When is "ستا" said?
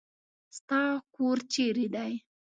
0.57-0.81